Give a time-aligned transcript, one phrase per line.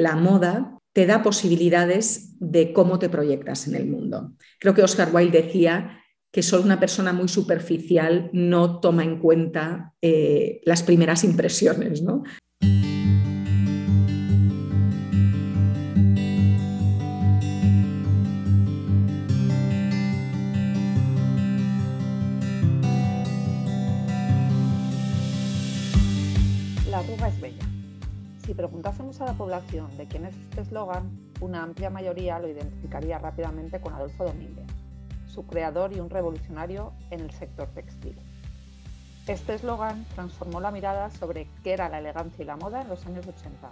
[0.00, 4.32] la moda te da posibilidades de cómo te proyectas en el mundo.
[4.58, 5.98] Creo que Oscar Wilde decía
[6.32, 12.02] que solo una persona muy superficial no toma en cuenta eh, las primeras impresiones.
[12.02, 12.22] ¿no?
[28.54, 31.10] Preguntásemos a la población de quién es este eslogan,
[31.40, 34.66] una amplia mayoría lo identificaría rápidamente con Adolfo Domínguez,
[35.26, 38.18] su creador y un revolucionario en el sector textil.
[39.26, 43.06] Este eslogan transformó la mirada sobre qué era la elegancia y la moda en los
[43.06, 43.68] años 80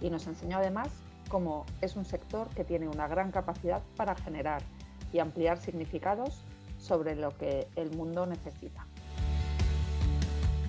[0.00, 0.88] y nos enseñó además
[1.28, 4.62] cómo es un sector que tiene una gran capacidad para generar
[5.12, 6.42] y ampliar significados
[6.78, 8.86] sobre lo que el mundo necesita.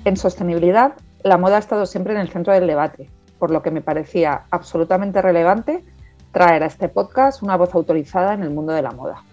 [0.03, 3.71] En sostenibilidad, la moda ha estado siempre en el centro del debate por lo que
[3.71, 5.83] me parecía absolutamente relevante
[6.31, 9.23] traer a este podcast una voz autorizada en el mundo de la moda.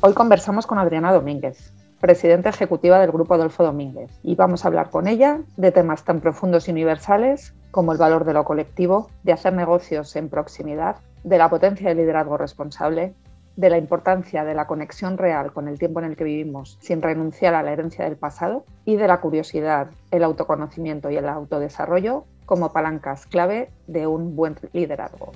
[0.00, 4.90] Hoy conversamos con Adriana Domínguez, presidenta ejecutiva del Grupo Adolfo Domínguez, y vamos a hablar
[4.90, 9.32] con ella de temas tan profundos y universales como el valor de lo colectivo, de
[9.32, 13.14] hacer negocios en proximidad, de la potencia del liderazgo responsable,
[13.56, 17.02] de la importancia de la conexión real con el tiempo en el que vivimos sin
[17.02, 22.24] renunciar a la herencia del pasado y de la curiosidad, el autoconocimiento y el autodesarrollo
[22.50, 25.30] como palancas clave de un buen liderazgo.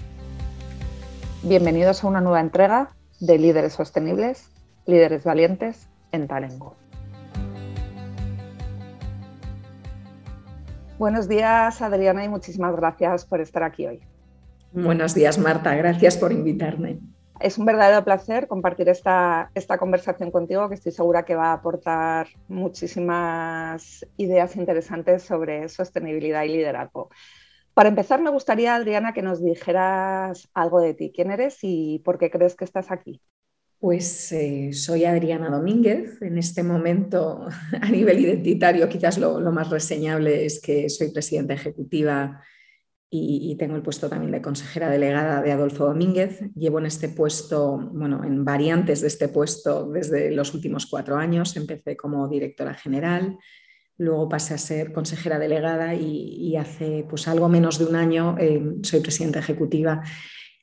[1.45, 2.91] Bienvenidos a una nueva entrega
[3.21, 4.51] de Líderes Sostenibles,
[4.84, 6.75] Líderes Valientes en Talengo.
[10.98, 14.01] Buenos días, Adriana, y muchísimas gracias por estar aquí hoy.
[14.73, 15.73] Buenos días, Marta.
[15.77, 16.99] Gracias por invitarme.
[17.45, 21.53] Es un verdadero placer compartir esta, esta, conversación contigo, que estoy segura que va a
[21.53, 27.11] aportar muchísimas ideas interesantes sobre sostenibilidad y liderazgo.
[27.75, 31.12] Para empezar, me gustaría, Adriana, que nos dijeras algo de ti.
[31.15, 33.20] ¿Quién eres y por qué crees que estás aquí?
[33.78, 36.22] Pues eh, soy Adriana Domínguez.
[36.22, 37.47] En este momento,
[37.78, 42.41] a nivel identitario, quizás lo, lo más reseñable es que soy presidenta ejecutiva
[43.10, 46.41] y, tengo el puesto también de consejera delegada de Adolfo Domínguez.
[46.56, 51.56] Llevo en este puesto, bueno, en variantes de este puesto desde los últimos cuatro años.
[51.56, 53.38] Empecé como directora general,
[53.98, 58.60] luego pasé a ser consejera delegada y, hace pues algo menos de un año eh,
[58.82, 60.03] soy presidenta ejecutiva.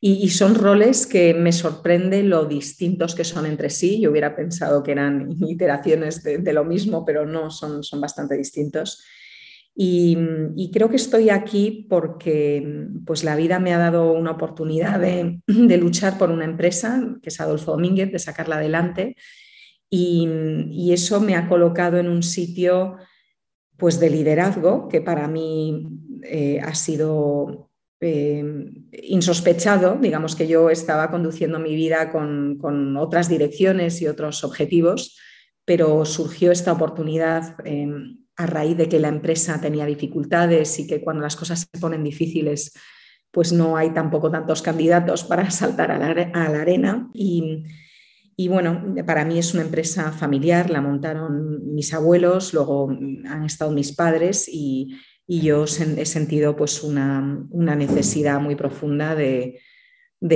[0.02, 4.02] Y, son roles que me sorprende lo distintos que son entre sí.
[4.02, 8.36] Yo hubiera pensado que eran iteraciones de, de lo mismo, pero no, son, son bastante
[8.36, 9.06] distintos.
[9.74, 15.42] Y, creo que estoy aquí porque pues, la vida me ha dado una oportunidad de,
[15.78, 19.16] luchar por una empresa, que es Adolfo Domínguez, de sacarla adelante.
[19.90, 22.98] Y, eso me ha colocado en un sitio
[23.78, 25.88] pues, de liderazgo que para mí
[26.24, 27.70] eh, ha sido
[28.02, 28.44] eh,
[29.04, 29.98] insospechado.
[30.00, 35.18] Digamos que yo estaba conduciendo mi vida con, con, otras direcciones y otros objetivos,
[35.66, 37.56] pero surgió esta oportunidad.
[37.66, 37.88] Eh,
[38.42, 42.04] a raíz de que la empresa tenía dificultades y que cuando las cosas se ponen
[42.04, 42.74] difíciles,
[43.32, 47.10] pues no hay tampoco tantos candidatos para saltar a la, arena.
[47.14, 53.72] Y, bueno, para mí es una empresa familiar, la montaron mis abuelos, luego han estado
[53.72, 54.98] mis padres y,
[55.28, 59.60] yo he sentido pues una, necesidad muy profunda de,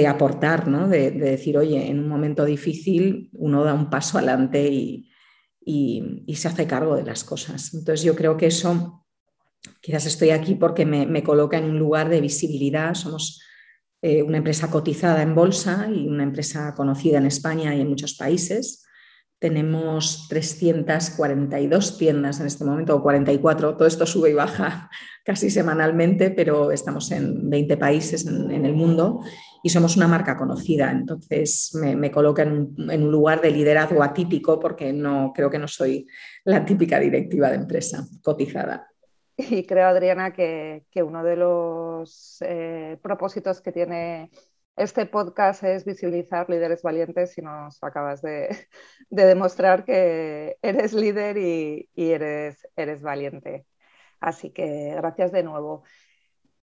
[0.07, 0.87] aportar, ¿no?
[0.87, 5.09] de, de, decir, oye, en un momento difícil uno da un paso adelante y,
[5.65, 7.73] y, se hace cargo de las cosas.
[7.73, 9.05] Entonces yo creo que eso,
[9.81, 12.93] quizás estoy aquí porque me, coloca en un lugar de visibilidad.
[12.93, 13.41] Somos
[14.01, 18.13] eh, una empresa cotizada en bolsa y una empresa conocida en España y en muchos
[18.13, 18.84] países.
[19.45, 23.77] Tenemos 342 tiendas en este momento, o 44.
[23.77, 24.89] Todo esto sube y baja
[25.23, 29.19] casi semanalmente, pero estamos en 20 países en, el mundo
[29.61, 30.89] y somos una marca conocida.
[30.89, 36.07] Entonces me, coloca en un, lugar de liderazgo atípico porque no creo que no soy
[36.43, 38.89] la típica directiva de empresa cotizada.
[39.37, 44.31] Y creo, Adriana, que, uno de los eh, propósitos que tiene
[44.75, 48.49] este podcast es visibilizar líderes valientes y nos acabas de,
[49.09, 53.65] demostrar que eres líder y, eres, valiente.
[54.19, 55.83] Así que gracias de nuevo.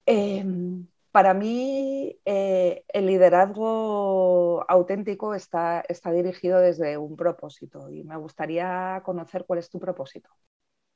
[0.06, 5.84] Em, para mí, eh, el liderazgo auténtico está,
[6.14, 10.30] dirigido desde un propósito y me gustaría conocer cuál es tu propósito.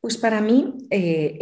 [0.01, 1.37] Pues para mí, eh,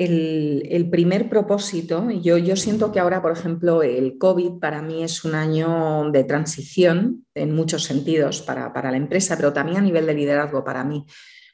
[0.69, 5.24] el, primer propósito, yo, yo siento que ahora, por ejemplo, el COVID para mí es
[5.24, 10.07] un año de transición en muchos sentidos para, para la empresa, pero también a nivel
[10.07, 11.06] de liderazgo para mí,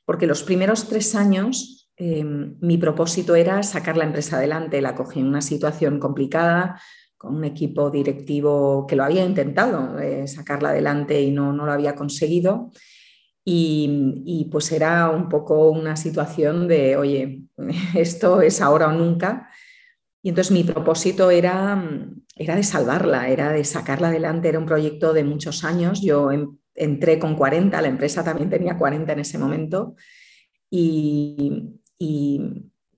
[0.05, 5.19] porque los primeros tres años eh, mi propósito era sacar la empresa adelante, la cogí
[5.19, 6.79] en una situación complicada,
[7.23, 11.95] un equipo directivo que lo había intentado eh, sacarla adelante y no, no lo había
[11.95, 12.71] conseguido.
[13.45, 17.43] Y, pues era un poco una situación de, oye,
[17.95, 19.49] esto es ahora o nunca.
[20.21, 21.83] Y entonces mi propósito era,
[22.35, 26.01] era de salvarla, era de sacarla adelante, era un proyecto de muchos años.
[26.01, 26.29] Yo
[26.73, 29.95] entré con 40, la empresa también tenía 40 en ese momento.
[30.69, 32.41] Y, y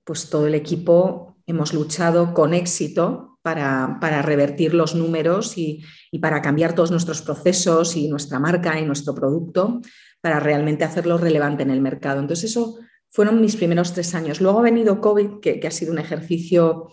[0.03, 6.19] pues todo el equipo hemos luchado con éxito para, para revertir los números y, y,
[6.19, 9.81] para cambiar todos nuestros procesos y nuestra marca y nuestro producto
[10.25, 12.19] para realmente hacerlo relevante en el mercado.
[12.19, 12.79] Entonces, eso
[13.11, 14.41] fueron mis primeros tres años.
[14.41, 16.87] Luego ha venido COVID, que, ha sido un ejercicio,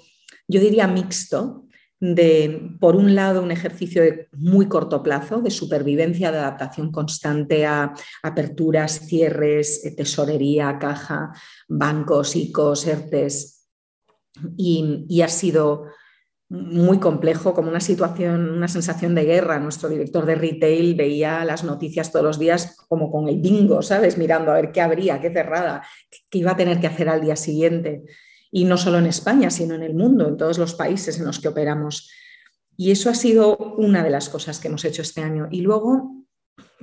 [0.47, 1.65] yo diría, mixto,
[1.99, 7.65] de, por un lado, un ejercicio de muy corto plazo, de supervivencia, de adaptación constante
[7.65, 11.33] a aperturas, cierres, tesorería, caja,
[11.71, 13.67] bancos, ICOs, ERTES,
[14.59, 15.87] y ha sido
[16.53, 19.59] muy complejo, como una situación, una sensación de guerra.
[19.59, 24.19] Nuestro director de retail veía las noticias todos los días como con el bingo, ¿sabes?
[24.19, 25.83] Mirando a ver qué habría, qué cerrada,
[26.29, 28.03] qué iba a tener que hacer al día siguiente.
[28.51, 31.41] Y no solo en España, sino en el mundo, en todos los países en los
[31.41, 32.11] que operamos.
[32.77, 35.49] Y eso ha sido una de las cosas que hemos hecho este año.
[35.51, 36.22] Y luego,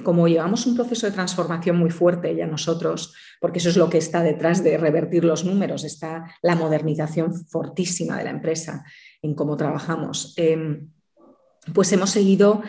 [0.03, 3.97] como llevamos un proceso de transformación muy fuerte ya nosotros, porque eso es lo que
[3.97, 8.83] está detrás de revertir los números, está la modernización fortísima de la empresa
[9.21, 10.89] en cómo trabajamos, em,
[11.73, 12.61] pues hemos seguido,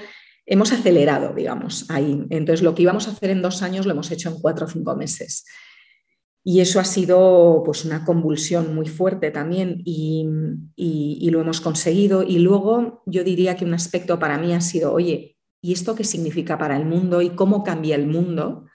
[0.46, 2.26] hemos acelerado, digamos, ahí.
[2.30, 4.68] Entonces, lo que íbamos a hacer en dos años lo hemos hecho en cuatro o
[4.68, 5.44] cinco meses.
[6.42, 10.26] Y eso ha sido pues, una convulsión muy fuerte también y,
[10.74, 12.22] y, lo hemos conseguido.
[12.22, 16.04] Y luego yo diría que un aspecto para mí ha sido, oye, ¿y esto qué
[16.04, 18.66] significa para el mundo y cómo cambia el mundo?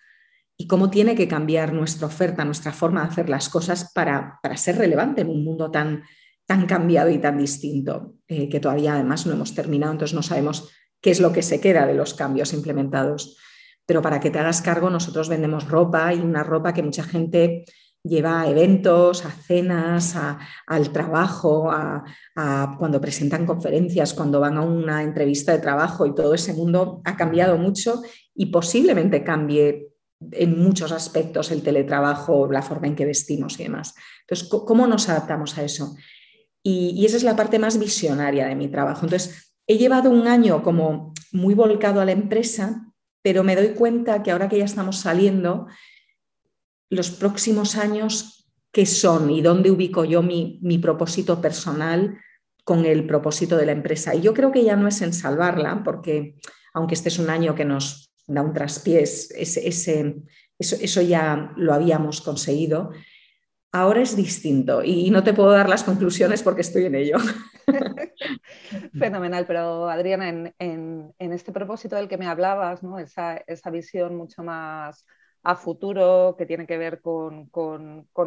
[0.58, 4.56] Y cómo tiene que cambiar nuestra oferta, nuestra forma de hacer las cosas para, para
[4.56, 6.04] ser relevante en un mundo tan,
[6.46, 10.72] tan cambiado y tan distinto, eh, que todavía además no hemos terminado, entonces no sabemos
[11.02, 13.38] qué es lo que se queda de los cambios implementados.
[13.86, 17.66] Pero para que te hagas cargo, nosotros vendemos ropa y una ropa que mucha gente
[18.06, 20.16] lleva a eventos, a cenas,
[20.68, 22.04] al trabajo, a,
[22.78, 27.18] cuando presentan conferencias, cuando van a una entrevista de trabajo y todo ese mundo ha
[27.18, 28.02] cambiado mucho
[28.34, 29.90] y posiblemente cambie
[30.32, 33.96] en muchos aspectos el teletrabajo, la forma en que vestimos y demás.
[34.22, 35.96] Entonces, ¿cómo nos adaptamos a eso?
[36.64, 39.06] Y, esa es la parte más visionaria de mi trabajo.
[39.06, 42.92] Entonces, he llevado un año como muy volcado a la empresa,
[43.22, 45.68] pero me doy cuenta que ahora que ya estamos saliendo,
[46.90, 52.18] los próximos años, ¿qué son y dónde ubico yo mi, propósito personal
[52.64, 54.16] con el propósito de la empresa?
[54.16, 56.36] Y yo creo que ya no es en salvarla, porque
[56.74, 61.74] aunque este es un año que nos da un traspiés, ese, eso, eso ya lo
[61.74, 62.92] habíamos conseguido,
[63.76, 67.18] Ahora es distinto y no te puedo dar las conclusiones porque estoy en ello.
[68.98, 73.00] Fenomenal, pero Adriana, en, este propósito del que me hablabas, ¿no?
[73.00, 73.44] esa,
[73.74, 75.06] visión mucho más
[75.46, 77.52] a futuro que tiene que ver con,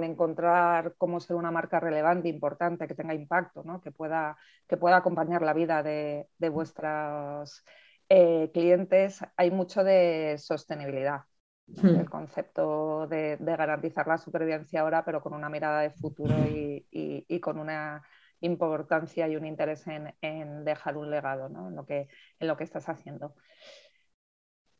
[0.05, 3.81] encontrar cómo ser una marca relevante, importante, que tenga impacto, ¿no?
[3.81, 4.37] que, pueda,
[4.69, 7.65] que pueda acompañar la vida de, vuestros
[8.09, 11.23] eh, clientes, hay mucho de sostenibilidad.
[11.67, 12.01] Hmm.
[12.01, 17.59] el concepto de, garantizar la supervivencia ahora, pero con una mirada de futuro y, con
[17.59, 18.03] una
[18.41, 22.89] importancia y un interés en, dejar un legado en, lo que, en lo que estás
[22.89, 23.35] haciendo.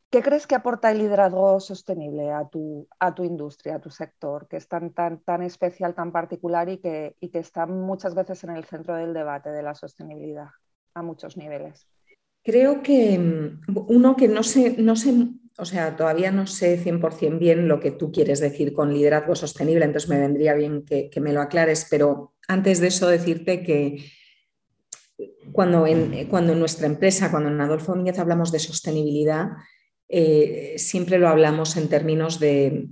[0.09, 4.47] ¿Qué crees que aporta el liderazgo sostenible a tu, a tu industria, a tu sector,
[4.47, 8.43] que es tan, tan, tan especial, tan particular y que, y que está muchas veces
[8.43, 10.49] en el centro del debate de la sostenibilidad
[10.95, 11.87] a muchos niveles?
[12.43, 15.13] Creo que mm, uno que no sé, no sé
[15.59, 19.83] o sea, todavía no sé 100% bien lo que tú quieres decir con liderazgo sostenible,
[19.83, 24.05] entonces me vendría bien que, me lo aclares, pero antes de eso decirte que
[25.51, 29.49] cuando en, cuando en nuestra empresa, cuando en Adolfo Míñez hablamos de sostenibilidad,
[30.09, 32.89] eh, siempre lo hablamos en términos de,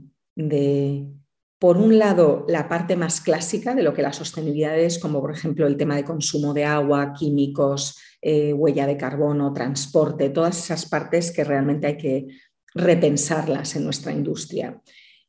[1.59, 5.31] por un lado, la parte más clásica de lo que la sostenibilidad es, como por
[5.31, 10.85] ejemplo el tema de consumo de agua, químicos, eh, huella de carbono, transporte, todas esas
[10.85, 12.27] partes que realmente hay que
[12.75, 14.79] repensarlas en nuestra industria.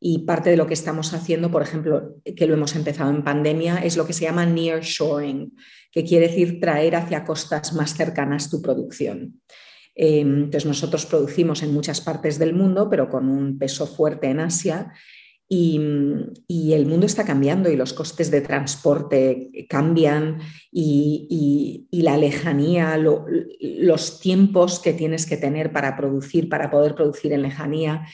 [0.00, 3.78] Y parte de lo que estamos haciendo, por ejemplo, que lo hemos empezado en pandemia,
[3.78, 5.56] es lo que se llama nearshoring,
[5.90, 9.40] que quiere decir traer hacia costas más cercanas tu producción.
[10.00, 14.38] Em, entonces, nosotros producimos en muchas partes del mundo, pero con un peso fuerte en
[14.38, 14.92] Asia
[15.48, 15.80] y,
[16.72, 20.38] el mundo está cambiando y los costes de transporte cambian
[20.70, 27.42] y, la lejanía, los tiempos que tienes que tener para producir, para poder producir en
[27.42, 28.06] lejanía.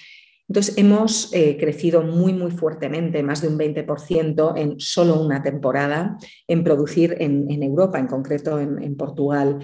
[0.48, 6.16] Entonces, hemos eh, crecido muy, muy fuertemente, más de un 20% en solo una temporada,
[6.48, 9.60] en producir en, Europa, en concreto en, Portugal.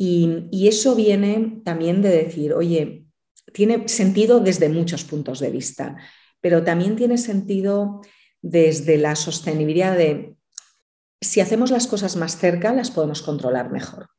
[0.00, 3.04] Y, eso viene también de decir, oye,
[3.52, 5.96] tiene sentido desde muchos puntos de vista,
[6.40, 8.00] pero también tiene sentido
[8.40, 10.36] desde la sostenibilidad de
[11.20, 14.10] si hacemos las cosas más cerca, las podemos controlar mejor.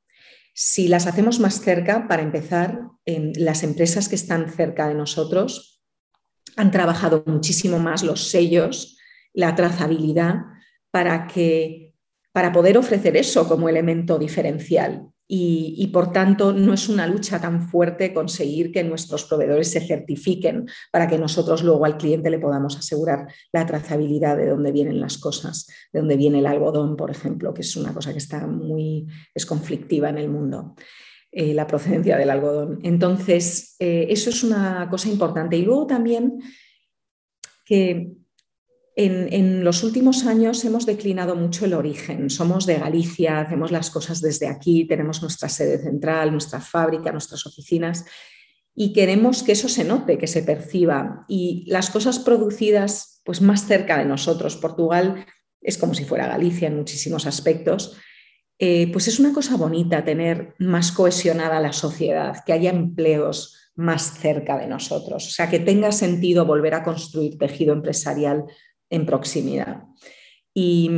[0.54, 5.82] Si las hacemos más cerca, para empezar, las empresas que están cerca de nosotros
[6.58, 8.98] han trabajado muchísimo más los sellos,
[9.32, 10.42] la trazabilidad,
[10.92, 11.94] para, que,
[12.34, 17.70] para poder ofrecer eso como elemento diferencial y, por tanto no es una lucha tan
[17.70, 22.76] fuerte conseguir que nuestros proveedores se certifiquen para que nosotros luego al cliente le podamos
[22.76, 27.54] asegurar la trazabilidad de dónde vienen las cosas, de dónde viene el algodón, por ejemplo,
[27.54, 29.06] que es una cosa que está muy
[29.36, 30.74] es conflictiva en el mundo.
[31.32, 32.80] Eh, la procedencia del algodón.
[32.82, 35.58] Entonces, eh, eso es una cosa importante.
[35.58, 36.40] Y luego también
[37.66, 38.14] que
[39.06, 42.30] en, los últimos años hemos declinado mucho el origen.
[42.30, 47.46] Somos de Galicia, hacemos las cosas desde aquí, tenemos nuestra sede central, nuestra fábrica, nuestras
[47.46, 48.06] oficinas
[48.76, 51.26] y queremos que eso se note, que se perciba.
[51.30, 55.26] Y las cosas producidas pues más cerca de nosotros, Portugal
[55.62, 57.98] es como si fuera Galicia en muchísimos aspectos,
[58.58, 64.20] eh, pues es una cosa bonita tener más cohesionada la sociedad, que haya empleos más
[64.20, 68.44] cerca de nosotros, o sea, que tenga sentido volver a construir tejido empresarial
[68.90, 69.84] en proximidad.
[70.54, 70.92] Y,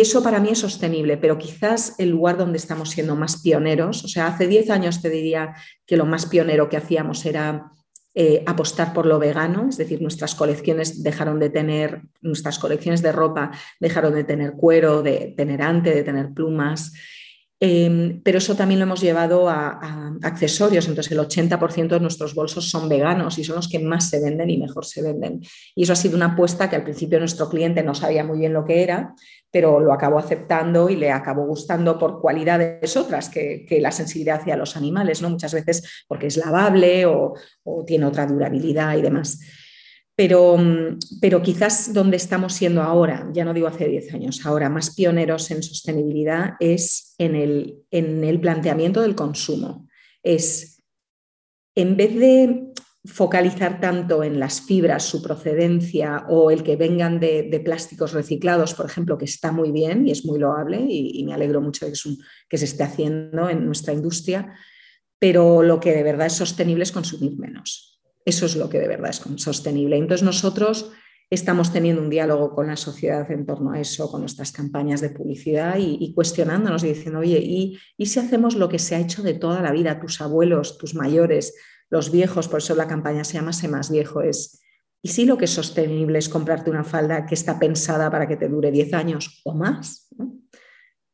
[0.00, 4.08] eso para mí es sostenible, pero quizás el lugar donde estamos siendo más pioneros, o
[4.08, 5.54] sea, hace 10 años te diría
[5.86, 7.72] que lo más pionero que hacíamos era
[8.14, 13.12] eh, apostar por lo vegano, es decir, nuestras colecciones dejaron de tener, nuestras colecciones de
[13.12, 16.92] ropa dejaron de tener cuero, de tener ante, de tener plumas.
[17.60, 22.70] Em, pero eso también lo hemos llevado a, accesorios, entonces el 80% de nuestros bolsos
[22.70, 25.40] son veganos y son los que más se venden y mejor se venden.
[25.74, 28.52] Y eso ha sido una apuesta que al principio nuestro cliente no sabía muy bien
[28.52, 29.14] lo que era,
[29.50, 34.56] pero lo acabó aceptando y le acabó gustando por cualidades otras que, la sensibilidad hacia
[34.56, 35.30] los animales, ¿no?
[35.30, 37.34] muchas veces porque es lavable o
[37.86, 39.38] tiene otra durabilidad y demás.
[40.18, 44.94] Mm, pero, quizás donde estamos siendo ahora, ya no digo hace 10 años, ahora más
[44.94, 49.86] pioneros en sostenibilidad es en el, en el planteamiento del consumo.
[50.24, 50.82] Es,
[51.76, 52.72] en vez de
[53.04, 58.86] focalizar tanto en las fibras, su procedencia o el que vengan de, plásticos reciclados, por
[58.86, 61.92] ejemplo, que está muy bien y es muy loable y, me alegro mucho de
[62.48, 64.52] que se esté haciendo en nuestra industria,
[65.20, 67.97] pero lo que de verdad es sostenible es consumir menos.
[68.28, 69.96] Eso es lo que de verdad es sostenible.
[69.96, 70.92] Entonces nosotros
[71.30, 75.08] estamos teniendo un diálogo con la sociedad en torno a eso, con nuestras campañas de
[75.08, 79.32] publicidad y, cuestionándonos y diciendo, oye, ¿y, si hacemos lo que se ha hecho de
[79.32, 81.54] toda la vida, tus abuelos, tus mayores,
[81.88, 82.48] los viejos?
[82.48, 84.20] Por eso la campaña se llama Sé más viejo.
[84.20, 84.60] Es,
[85.00, 88.36] ¿y si lo que es sostenible es comprarte una falda que está pensada para que
[88.36, 90.14] te dure 10 años o más?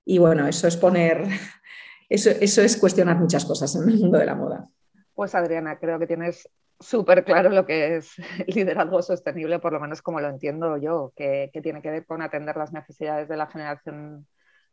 [0.05, 1.29] Y bueno, eso es poner,
[2.09, 4.69] eso, eso es cuestionar muchas cosas en el mundo de la moda.
[5.15, 6.49] Pues Adriana, creo que tienes
[6.85, 8.15] súper claro lo que es
[8.49, 12.57] liderazgo sostenible, por lo menos como lo entiendo yo, que, tiene que ver con atender
[12.57, 14.27] las necesidades de la generación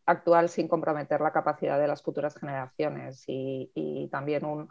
[0.06, 3.24] actual sin comprometer la capacidad de las futuras generaciones.
[3.28, 4.70] Y también un,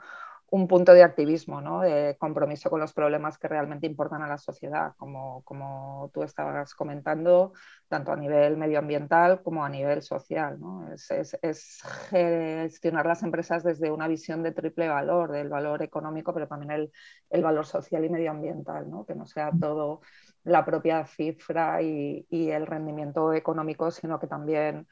[0.50, 1.80] un punto de activismo, ¿no?
[1.80, 6.74] de compromiso con los problemas que realmente importan a la sociedad, como, como tú estabas
[6.74, 7.52] comentando,
[7.88, 10.58] tanto a nivel medioambiental como a nivel social.
[10.60, 10.92] ¿no?
[10.92, 16.48] Es, es, gestionar las empresas desde una visión de triple valor, del valor económico, pero
[16.48, 16.92] también el,
[17.30, 19.06] el valor social y medioambiental, ¿no?
[19.06, 20.00] que no sea todo
[20.42, 24.88] la propia cifra y, y el rendimiento económico, sino que también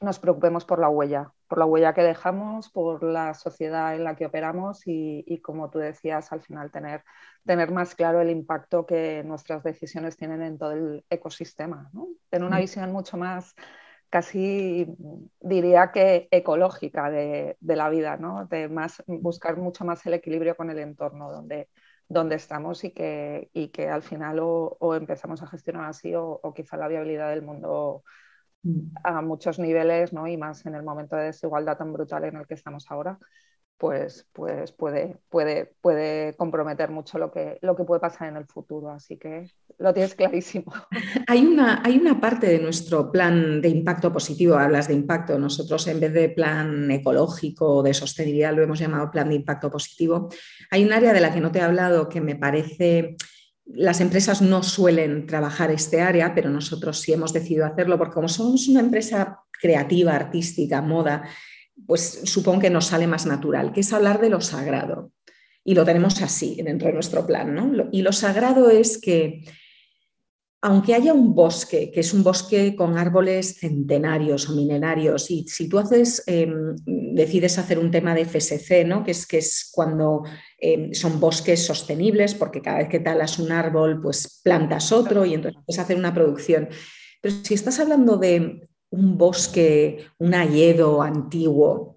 [0.00, 4.14] nos preocupemos por la huella, por la huella que dejamos, por la sociedad en la
[4.16, 7.02] que operamos y, como tú decías, al final tener,
[7.44, 11.90] tener, más claro el impacto que nuestras decisiones tienen en todo el ecosistema.
[11.92, 12.08] ¿no?
[12.28, 13.54] Tener una visión mucho más,
[14.10, 14.86] casi
[15.40, 18.46] diría que ecológica de, la vida, ¿no?
[18.46, 21.70] de más, buscar mucho más el equilibrio con el entorno donde,
[22.08, 26.52] donde estamos y que, y que al final o, empezamos a gestionar así o, o
[26.52, 28.04] quizá la viabilidad del mundo
[29.04, 30.26] a muchos niveles, ¿no?
[30.26, 33.18] y más en el momento de desigualdad tan brutal en el que estamos ahora,
[33.78, 38.44] pues, pues puede, puede, puede comprometer mucho lo que, lo que puede pasar en el
[38.44, 38.90] futuro.
[38.90, 39.48] Así que
[39.78, 40.72] lo tienes clarísimo.
[41.28, 45.86] Hay una, hay una parte de nuestro plan de impacto positivo, hablas de impacto, nosotros
[45.86, 50.28] en vez de plan ecológico o de sostenibilidad lo hemos llamado plan de impacto positivo.
[50.70, 53.16] Hay un área de la que no te he hablado que me parece
[53.74, 58.28] las empresas no suelen trabajar este área, pero nosotros sí hemos decidido hacerlo porque como
[58.28, 61.28] somos una empresa creativa, artística, moda,
[61.86, 65.12] pues supongo que nos sale más natural, que es hablar de lo sagrado.
[65.64, 67.54] y lo tenemos así dentro de nuestro plan.
[67.54, 67.88] ¿no?
[67.92, 69.44] Y lo sagrado es que
[70.60, 75.68] aunque haya un bosque, que es un bosque con árboles centenarios o milenarios, y si
[75.68, 79.04] tú haces, em, decides hacer un tema de FSC, ¿no?
[79.04, 80.24] que, es, que es cuando
[80.58, 85.34] em, son bosques sostenibles, porque cada vez que talas un árbol, pues plantas otro y
[85.34, 86.68] entonces puedes hacer una producción.
[87.20, 91.96] Pero si estás hablando de un bosque, un hayedo antiguo,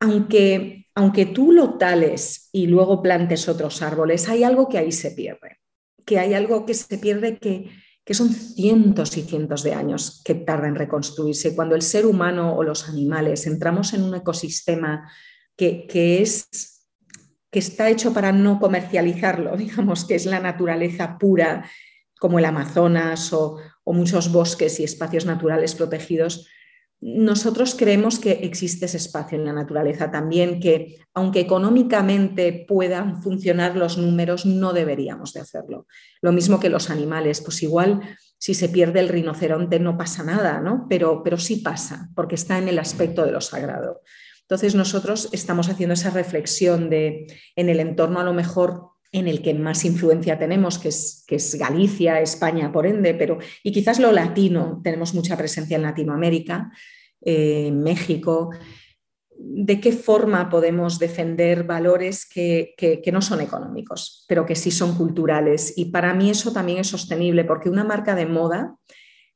[0.00, 5.10] aunque, aunque tú lo tales y luego plantes otros árboles, hay algo que ahí se
[5.10, 5.58] pierde,
[6.04, 7.68] que hay algo que se pierde que
[8.06, 11.56] que son cientos y cientos de años que tarda en reconstruirse.
[11.56, 15.10] Cuando el ser humano o los animales entramos en un ecosistema
[15.56, 16.86] que, es,
[17.50, 21.68] que está hecho para no comercializarlo, digamos que es la naturaleza pura,
[22.20, 26.48] como el Amazonas o muchos bosques y espacios naturales protegidos,
[27.08, 33.76] nosotros creemos que existe ese espacio en la naturaleza también, que aunque económicamente puedan funcionar
[33.76, 35.86] los números, no deberíamos de hacerlo.
[36.20, 38.00] Lo mismo que los animales, pues igual
[38.38, 40.86] si se pierde el rinoceronte no pasa nada, ¿no?
[40.88, 44.02] Pero, pero sí pasa, porque está en el aspecto de lo sagrado.
[44.40, 49.42] Entonces nosotros estamos haciendo esa reflexión de en el entorno a lo mejor en el
[49.42, 54.00] que más influencia tenemos, que es, que es Galicia, España, por ende, pero y quizás
[54.00, 56.72] lo latino, tenemos mucha presencia en Latinoamérica,
[57.22, 58.50] eh, México.
[59.38, 64.96] ¿De qué forma podemos defender valores que, que, no son económicos, pero que sí son
[64.96, 65.74] culturales?
[65.76, 68.76] Y para mí eso también es sostenible, porque una marca de moda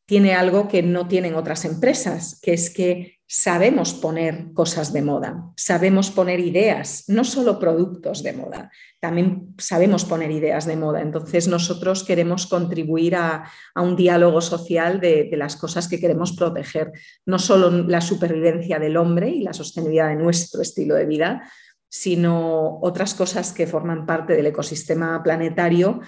[0.07, 5.53] tiene algo que no tienen otras empresas, que es que sabemos poner cosas de moda,
[5.57, 11.01] sabemos poner ideas, no solo productos de moda, también sabemos poner ideas de moda.
[11.01, 13.45] Entonces nosotros queremos contribuir a,
[13.77, 16.91] un diálogo social de, las cosas que queremos proteger,
[17.25, 21.49] no solo la supervivencia del hombre y la sostenibilidad de nuestro estilo de vida,
[21.89, 26.01] sino otras cosas que forman parte del ecosistema planetario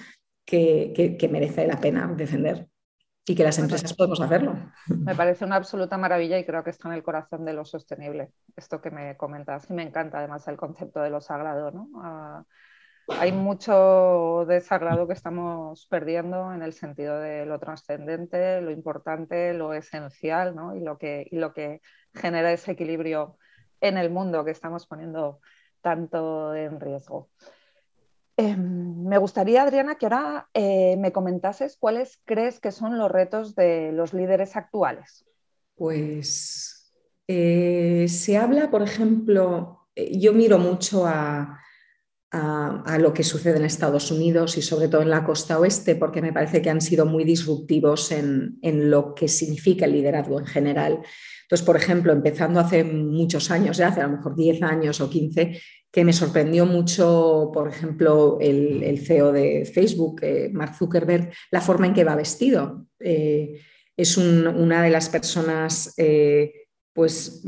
[0.45, 2.67] que merece la pena defender
[3.25, 4.55] y que las empresas podemos hacerlo.
[4.87, 8.31] Me parece una absoluta maravilla y creo que está en el corazón de lo sostenible,
[8.55, 9.69] esto que me comentas.
[9.69, 11.71] Y me encanta además el concepto de lo sagrado.
[11.71, 11.89] ¿no?
[12.03, 12.43] Ah,
[13.07, 19.53] hay mucho de sagrado que estamos perdiendo en el sentido de lo trascendente, lo importante,
[19.53, 20.75] lo esencial ¿no?
[20.75, 21.81] y, lo que, y lo que
[22.13, 23.37] genera ese equilibrio
[23.79, 25.39] en el mundo que estamos poniendo
[25.81, 27.29] tanto en riesgo.
[28.35, 33.53] Em, me gustaría, Adriana, que ahora eh, me comentases cuáles crees que son los retos
[33.53, 35.23] de los líderes actuales.
[35.75, 36.91] Pues
[37.27, 41.59] eh, se habla, por ejemplo, eh, yo miro mucho a,
[42.97, 46.33] lo que sucede en Estados Unidos y sobre todo en la costa oeste, porque me
[46.33, 51.03] parece que han sido muy disruptivos en, en lo que significa el liderazgo en general.
[51.43, 55.07] Entonces, por ejemplo, empezando hace muchos años, ya hace a lo mejor 10 años o
[55.07, 55.61] 15,
[55.93, 61.85] que me sorprendió mucho, por ejemplo, el, CEO de Facebook, eh, Mark Zuckerberg, la forma
[61.85, 62.87] en que va vestido.
[62.99, 63.61] Eh,
[63.95, 66.51] es una de las personas eh,
[66.93, 67.43] pues,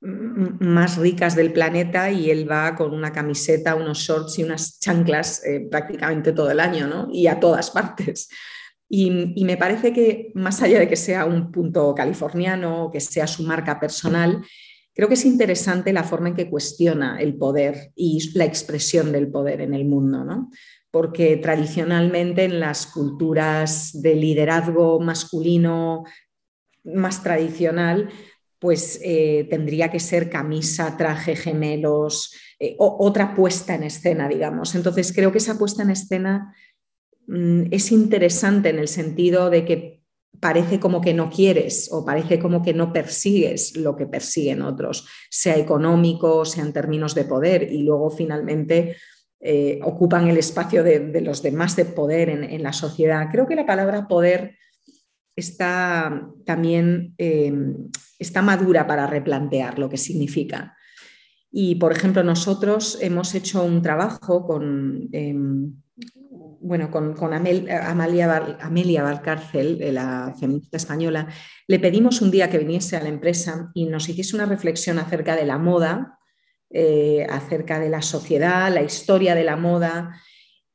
[0.00, 5.42] más ricas del planeta y él va con una camiseta, unos shorts y unas chanclas
[5.68, 7.08] prácticamente todo el año, ¿no?
[7.10, 8.28] Y a todas partes.
[8.88, 13.26] Y, y, me parece que más allá de que sea un punto californiano, que sea
[13.26, 14.42] su marca personal,
[14.94, 19.28] Creo que es interesante la forma en que cuestiona el poder y la expresión del
[19.28, 20.50] poder en el mundo, ¿no?
[20.94, 26.04] porque tradicionalmente en las culturas de liderazgo masculino
[26.84, 28.10] más tradicional,
[28.60, 34.76] pues eh, tendría que ser camisa, traje, gemelos, eh, otra puesta en escena, digamos.
[34.76, 36.54] Entonces creo que esa puesta en escena
[37.26, 40.03] mm, es interesante en el sentido de que
[40.40, 45.06] parece como que no quieres o parece como que no persigues lo que persiguen otros,
[45.30, 48.96] sea económico, sea en términos de poder, y luego finalmente
[49.40, 53.28] eh, ocupan el espacio de, los demás de poder en, la sociedad.
[53.30, 54.56] Creo que la palabra poder
[55.36, 60.76] está también em, está madura para replantear lo que significa.
[61.50, 65.08] Y, por ejemplo, nosotros hemos hecho un trabajo con...
[65.12, 65.74] Em,
[66.64, 71.28] bueno, con, Amalia, Amelia Valcárcel, la feminista española,
[71.68, 75.36] le pedimos un día que viniese a la empresa y nos hiciese una reflexión acerca
[75.36, 76.18] de la moda,
[76.70, 80.20] eh, acerca de la sociedad, la historia de la moda.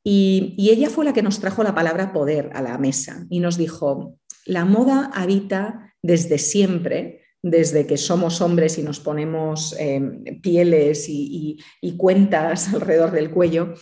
[0.04, 3.40] Y, y ella fue la que nos trajo la palabra poder a la mesa y
[3.40, 10.00] nos dijo, la moda habita desde siempre desde que somos hombres y nos ponemos eh,
[10.42, 11.58] pieles y,
[11.96, 13.74] cuentas alrededor del cuello,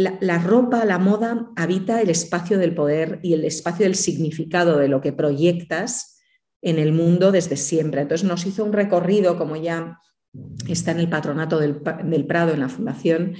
[0.00, 4.88] la, ropa, la moda habita el espacio del poder y el espacio del significado de
[4.88, 6.20] lo que proyectas
[6.62, 8.02] en el mundo desde siempre.
[8.02, 9.98] Entonces nos hizo un recorrido, como ya
[10.68, 11.76] está en el patronato del,
[12.26, 13.34] Prado, en la fundación,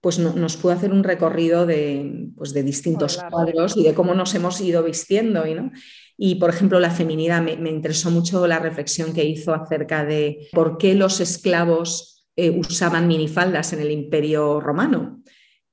[0.00, 4.34] pues nos pudo hacer un recorrido de, pues de distintos cuadros y de cómo nos
[4.34, 5.44] hemos ido vistiendo.
[5.46, 5.72] ¿no?
[6.18, 10.76] Y, por ejemplo, la feminidad, me, interesó mucho la reflexión que hizo acerca de por
[10.78, 15.22] qué los esclavos eh, usaban minifaldas en el imperio romano,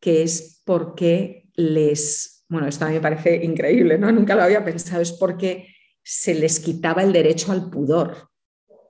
[0.01, 4.11] que es porque les, bueno, esto a mí me parece increíble, ¿no?
[4.11, 5.67] Nunca lo había pensado, es porque
[6.03, 8.29] se les quitaba el derecho al pudor,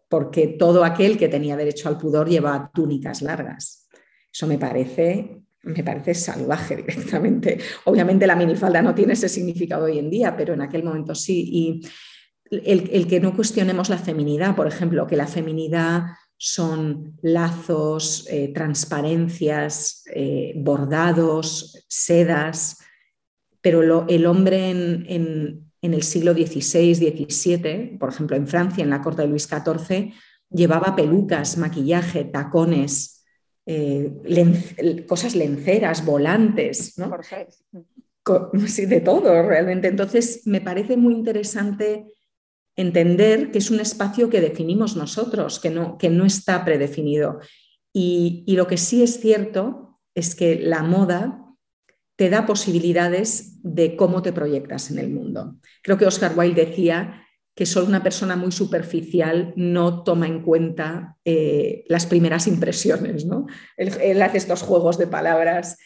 [0.10, 3.90] porque todo aquel que tenía derecho al pudor llevaba túnicas largas.
[4.34, 7.60] Eso me parece, me parece salvaje directamente.
[7.86, 11.50] Obviamente la minifalda no tiene ese significado hoy en día, pero en aquel momento sí.
[11.52, 11.82] Y
[12.52, 16.04] el, que no cuestionemos la feminidad, por ejemplo, que la feminidad
[16.44, 22.80] son lazos, eh, transparencias, eh, bordados, sedas,
[23.62, 29.04] pero el hombre en, en, el siglo XVI, XVII, por ejemplo en Francia, en la
[29.04, 30.14] corte de Luis XIV,
[30.50, 33.24] llevaba pelucas, maquillaje, tacones,
[33.68, 37.12] eh, cosas lenceras, volantes, ¿no?
[38.66, 39.90] Sí, de todo realmente.
[39.90, 42.08] Entonces, me parece muy interesante
[42.76, 47.40] entender que es un espacio que definimos nosotros, que no, que no está predefinido.
[47.94, 51.42] Y, y, lo que sí es cierto es que la moda
[52.16, 55.56] te da posibilidades de cómo te proyectas en el mundo.
[55.82, 61.18] Creo que Oscar Wilde decía que solo una persona muy superficial no toma en cuenta
[61.26, 63.26] eh, las primeras impresiones.
[63.26, 63.48] ¿no?
[63.78, 65.78] Él, hace estos juegos de palabras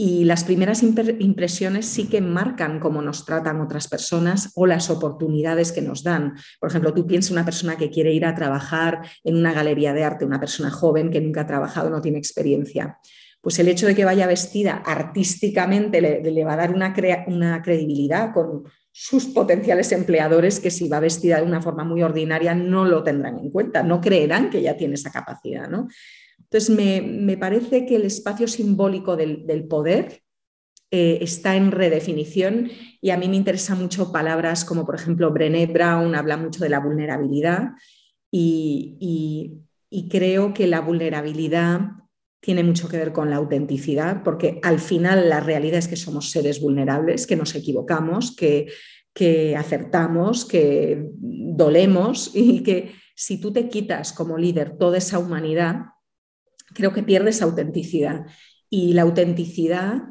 [0.00, 5.72] y las primeras impresiones sí que marcan cómo nos tratan otras personas o las oportunidades
[5.72, 6.36] que nos dan.
[6.60, 10.04] Por ejemplo, tú piensas una persona que quiere ir a trabajar en una galería de
[10.04, 13.00] arte, una persona joven que nunca ha trabajado, no tiene experiencia.
[13.40, 16.94] Pues el hecho de que vaya vestida artísticamente le, va a dar una,
[17.26, 18.64] una credibilidad con,
[19.00, 23.38] sus potenciales empleadores que si va vestida de una forma muy ordinaria no lo tendrán
[23.38, 25.68] en cuenta, no creerán que ya tiene esa capacidad.
[25.68, 25.86] ¿no?
[26.50, 30.22] Entonces, me, parece que el espacio simbólico del, poder
[30.90, 35.66] eh, está en redefinición y a mí me interesan mucho palabras como, por ejemplo, Brené
[35.66, 37.72] Brown habla mucho de la vulnerabilidad
[38.30, 41.80] y, y creo que la vulnerabilidad
[42.40, 46.30] tiene mucho que ver con la autenticidad, porque al final la realidad es que somos
[46.30, 48.68] seres vulnerables, que nos equivocamos, que,
[49.12, 55.86] que acertamos, que dolemos y que si tú te quitas como líder toda esa humanidad,
[56.78, 58.24] creo que pierdes autenticidad.
[58.70, 60.02] Y la autenticidad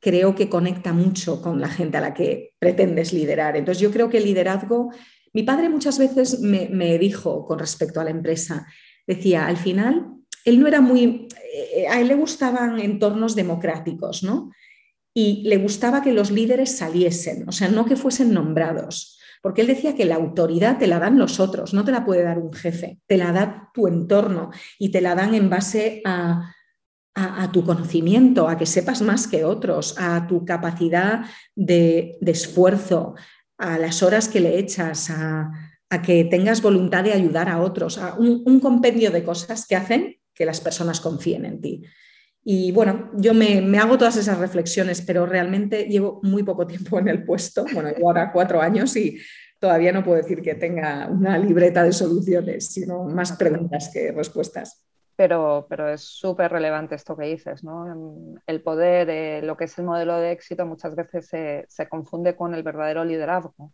[0.00, 3.56] creo que conecta mucho con la gente a la que pretendes liderar.
[3.56, 4.90] Entonces yo creo que el liderazgo,
[5.32, 8.66] mi padre muchas veces me, me dijo con respecto a la empresa,
[9.06, 14.50] decía, al final él no era muy, eh, a él le gustaban entornos democráticos, ¿no?
[15.14, 19.15] Y le gustaba que los líderes saliesen, o sea, no que fuesen nombrados,
[19.46, 22.24] porque él decía que la autoridad te la dan los otros, no te la puede
[22.24, 26.52] dar un jefe, te la da tu entorno y te la dan en base a,
[27.52, 33.14] tu conocimiento, a que sepas más que otros, a tu capacidad de, esfuerzo,
[33.56, 35.52] a las horas que le echas, a,
[36.04, 40.44] que tengas voluntad de ayudar a otros, a un compendio de cosas que hacen que
[40.44, 41.82] las personas confíen en ti.
[42.48, 47.08] Y bueno, yo me, hago todas esas reflexiones, pero realmente llevo muy poco tiempo en
[47.08, 47.64] el puesto.
[47.74, 49.18] Bueno, llevo ahora cuatro años y
[49.58, 54.86] todavía no puedo decir que tenga una libreta de soluciones, sino más preguntas que respuestas.
[55.16, 58.38] Pero, pero es súper relevante esto que dices, ¿no?
[58.46, 62.36] El poder, eh, lo que es el modelo de éxito, muchas veces se, se confunde
[62.36, 63.72] con el verdadero liderazgo.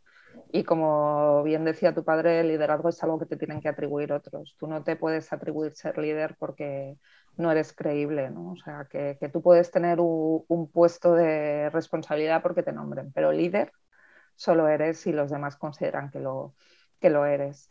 [0.51, 4.15] Y como bien decía tu padre, el liderazgo es algo que te tienen que atribuir
[4.15, 4.57] otros.
[4.59, 6.97] Tú no te puedes atribuir ser líder porque
[7.37, 8.53] no eres creíble, ¿no?
[8.53, 13.73] O sea, que, tú puedes tener un, puesto de responsabilidad porque te nombren, pero líder
[14.37, 16.55] solo eres si los demás consideran que lo,
[17.01, 17.71] que lo eres.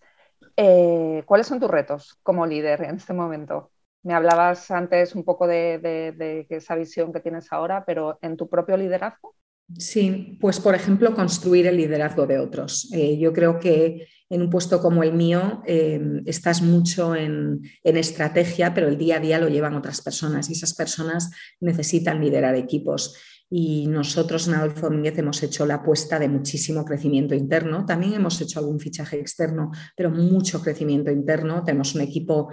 [0.57, 3.71] Eh, ¿Cuáles son tus retos como líder en este momento?
[4.03, 8.49] Me hablabas antes un poco de, de esa visión que tienes ahora, pero en tu
[8.49, 9.35] propio liderazgo.
[9.77, 12.89] Sí, pues por ejemplo, construir el liderazgo de otros.
[12.93, 18.73] Eh, yo creo que en un puesto como el mío em, estás mucho en, estrategia,
[18.73, 23.15] pero el día a día lo llevan otras personas y esas personas necesitan liderar equipos.
[23.49, 27.85] Y nosotros en Adolfo hemos hecho la apuesta de muchísimo crecimiento interno.
[27.85, 31.63] También hemos hecho algún fichaje externo, pero mucho crecimiento interno.
[31.65, 32.49] Tenemos un equipo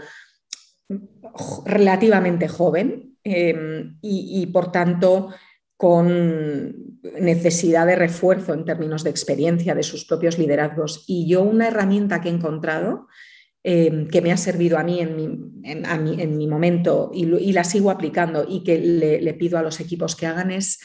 [1.64, 5.28] relativamente joven em, y por tanto
[5.78, 11.04] con necesidad de refuerzo en términos de experiencia de sus propios liderazgos.
[11.06, 13.06] Y yo una herramienta que he encontrado,
[13.62, 17.92] eh, que me ha servido a mí en mi, en mi momento y, la sigo
[17.92, 20.80] aplicando y que le, pido a los equipos que hagan, es,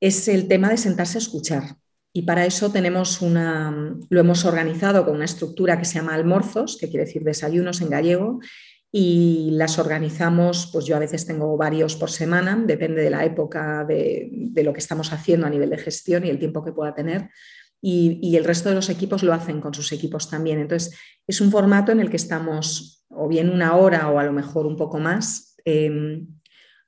[0.00, 1.76] es el tema de sentarse a escuchar.
[2.12, 6.76] Y para eso tenemos una, lo hemos organizado con una estructura que se llama almorzos,
[6.78, 8.40] que quiere decir desayunos en gallego,
[8.92, 13.84] y las organizamos, pues yo a veces tengo varios por semana, depende de la época
[13.84, 17.30] de, lo que estamos haciendo a nivel de gestión y el tiempo que pueda tener.
[17.82, 20.58] Y, el resto de los equipos lo hacen con sus equipos también.
[20.58, 24.32] Entonces, es un formato en el que estamos o bien una hora o a lo
[24.32, 26.22] mejor un poco más, eh,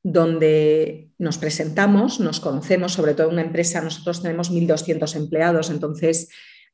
[0.03, 6.29] donde nos presentamos, nos conocemos, sobre todo en una empresa, nosotros tenemos 1.200 empleados, entonces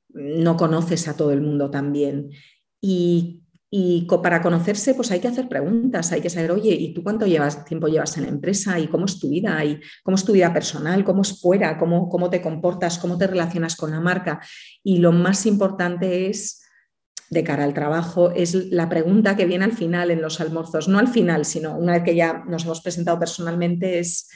[0.08, 2.30] no conoces a todo el mundo también.
[2.80, 7.02] Y y para conocerse, pues hay que hacer preguntas, hay que saber, oye, ¿y tú
[7.02, 8.78] cuánto llevas, tiempo llevas en la empresa?
[8.78, 9.62] ¿Y cómo es tu vida?
[9.62, 11.04] ¿Y cómo es tu vida personal?
[11.04, 11.76] ¿Cómo es fuera?
[11.76, 12.98] ¿Cómo, cómo te comportas?
[12.98, 14.40] ¿Cómo te relacionas con la marca?
[14.82, 16.62] Y lo más importante es,
[17.28, 20.98] de cara al trabajo, es la pregunta que viene al final en los almuerzos, no
[20.98, 24.30] al final, sino una vez que ya nos hemos presentado personalmente, es,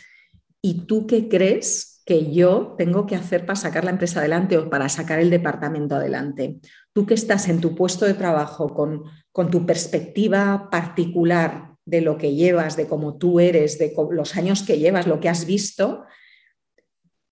[0.60, 4.68] ¿y tú qué crees que yo tengo que hacer para sacar la empresa adelante o
[4.68, 6.58] para sacar el departamento adelante?
[6.92, 12.18] Tú que estás en tu puesto de trabajo con con tu perspectiva particular de lo
[12.18, 16.04] que llevas, de cómo tú eres, de los años que llevas, lo que has visto,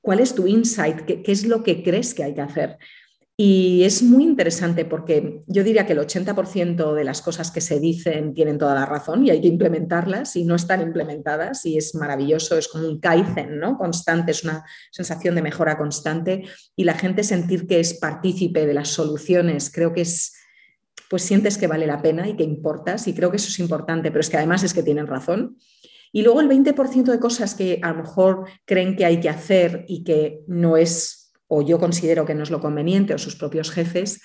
[0.00, 1.02] ¿cuál es tu insight?
[1.02, 2.78] ¿Qué, es lo que crees que hay que hacer?
[3.42, 7.80] Y es muy interesante porque yo diría que el 80% de las cosas que se
[7.80, 11.94] dicen tienen toda la razón y hay que implementarlas y no están implementadas y es
[11.94, 13.78] maravilloso, es como un kaizen, ¿no?
[13.78, 16.42] Constante, es una sensación de mejora constante
[16.76, 20.36] y la gente sentir que es partícipe de las soluciones, creo que es
[21.08, 24.10] pues sientes que vale la pena y que importas, y creo que eso es importante,
[24.10, 25.56] pero es que además es que tienen razón.
[26.12, 29.86] Y luego el 20% de cosas que a lo mejor creen que hay que hacer
[29.88, 31.19] y que no es,
[31.52, 34.22] o yo considero que no es lo conveniente, o sus propios jefes,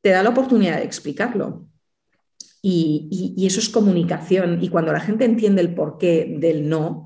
[0.00, 1.68] te da la oportunidad de explicarlo.
[2.62, 4.58] Y, eso es comunicación.
[4.62, 7.04] Y cuando la gente entiende el porqué del no,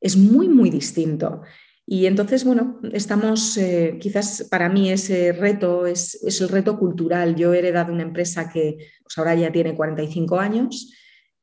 [0.00, 1.42] es muy, muy distinto.
[1.84, 7.34] Y entonces, bueno, estamos, eh, quizás para mí ese reto es, el reto cultural.
[7.34, 10.92] Yo he heredado una empresa que pues ahora ya tiene 45 años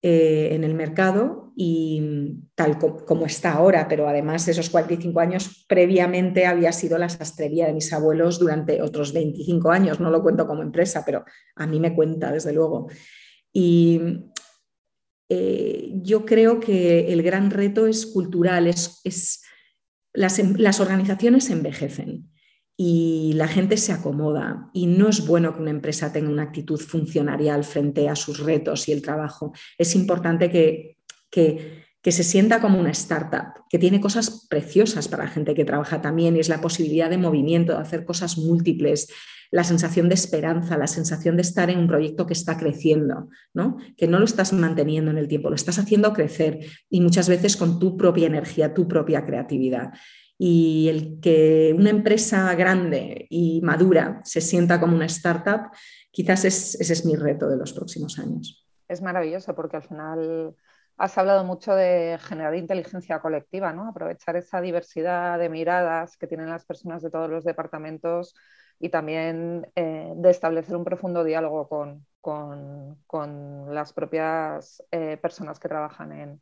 [0.02, 6.46] eh, en el mercado y tal como está ahora, pero además esos 45 años previamente
[6.46, 10.00] había sido la sastrería de mis abuelos durante otros 25 años.
[10.00, 12.90] No lo cuento como empresa, pero a mí me cuenta, desde luego.
[13.52, 14.00] Y
[15.30, 19.42] eh, yo creo que el gran reto es cultural, es, es
[20.18, 22.30] Em, las, organizaciones envejecen
[22.80, 26.80] y la gente se acomoda y no es bueno que una empresa tenga una actitud
[26.80, 29.52] funcionarial frente a sus retos y el trabajo.
[29.80, 30.98] Es importante que,
[31.32, 36.02] que, se sienta como una startup, que tiene cosas preciosas para la gente que trabaja
[36.02, 39.10] también y es la posibilidad de movimiento, de hacer cosas múltiples,
[39.52, 43.78] la sensación de esperanza, la sensación de estar en un proyecto que está creciendo, ¿no?
[43.98, 46.60] que no lo estás manteniendo en el tiempo, lo estás haciendo crecer
[46.90, 49.92] y muchas veces con tu propia energía, tu propia creatividad.
[50.38, 55.72] Y el que una empresa grande y madura se sienta como una startup,
[56.12, 58.68] quizás ese es mi reto de los próximos años.
[58.88, 60.56] Es maravilloso porque al final
[60.98, 63.88] has hablado mucho de generar inteligencia colectiva, ¿no?
[63.88, 68.36] aprovechar esa diversidad de miradas que tienen las personas de todos los departamentos
[68.80, 72.06] y también eh, de establecer un profundo diálogo con,
[73.74, 76.42] las propias eh, personas que trabajan en,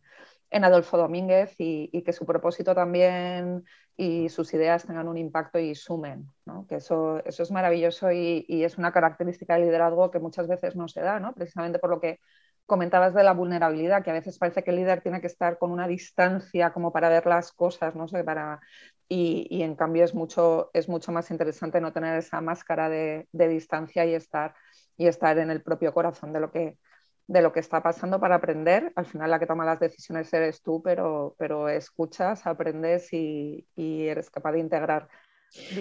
[0.63, 3.63] Adolfo Domínguez y, que su propósito también
[3.97, 6.29] y sus ideas tengan un impacto y sumen,
[6.69, 10.87] que eso, eso es maravilloso y, es una característica del liderazgo que muchas veces no
[10.87, 11.33] se da, ¿no?
[11.33, 12.19] precisamente por lo que
[12.65, 15.71] comentabas de la vulnerabilidad, que a veces parece que el líder tiene que estar con
[15.71, 18.59] una distancia como para ver las cosas, no sé, para...
[19.07, 24.03] Y, en cambio es mucho, es mucho más interesante no tener esa máscara de, distancia
[24.05, 24.55] y estar,
[24.97, 26.79] y estar en el propio corazón de lo, que,
[27.27, 28.91] de lo que está pasando para aprender.
[28.95, 34.07] Al final la que toma las decisiones eres tú, pero, pero escuchas, aprendes y, y
[34.07, 35.07] eres capaz de integrar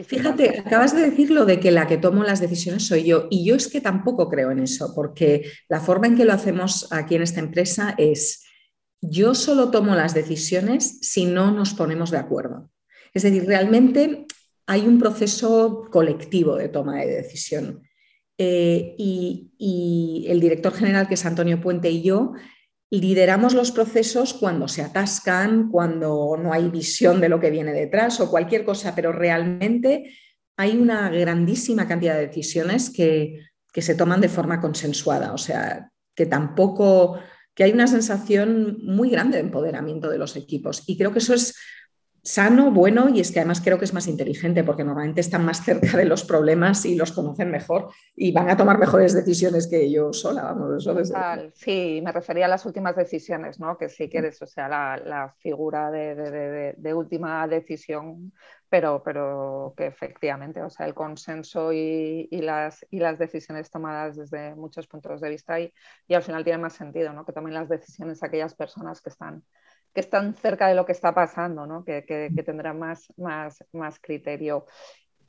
[0.07, 3.45] Fíjate, acabas de decir lo de que la que tomo las decisiones soy yo y
[3.45, 7.17] yo es que tampoco creo en eso, porque la forma en que lo hacemos aquí
[7.17, 8.45] en esta empresa es
[9.01, 12.71] yo solo tomo las decisiones si no nos ponemos de acuerdo.
[13.13, 14.27] Es decir, realmente
[14.67, 17.83] hay un proceso colectivo de toma de decisión.
[18.37, 22.35] Eh, y el director general, que es Antonio Puente, y yo
[22.91, 28.21] lideramos los procesos cuando se atascan, cuando no hay visión de lo que viene detrás
[28.21, 30.15] o cualquier cosa, pero realmente
[30.57, 33.41] hay una grandísima cantidad de decisiones que,
[33.73, 37.19] que se toman de forma consensuada, o sea, que tampoco,
[37.55, 40.85] que hay una sensación muy grande de empoderamiento de los equipos.
[40.87, 41.57] Y creo que eso es
[42.25, 45.63] sano, bueno, y es que además creo que es más inteligente porque normalmente están más
[45.63, 49.91] cerca de los problemas y los conocen mejor y van a tomar mejores decisiones que
[49.91, 50.43] yo sola.
[50.43, 50.97] Vamos, eso
[51.53, 53.77] Sí, me refería a las últimas decisiones, ¿no?
[53.77, 58.33] que si quieres, o sea, la, figura de, última decisión
[58.71, 64.55] pero, pero que efectivamente, o sea, el consenso y, las, y las decisiones tomadas desde
[64.57, 65.73] muchos puntos de vista y,
[66.09, 67.25] y al final tiene más sentido, ¿no?
[67.25, 69.45] Que tomen las decisiones aquellas personas que están,
[69.95, 71.85] que están cerca de lo que está pasando, ¿no?
[71.85, 74.67] que, que, tendrán más, más, más criterio.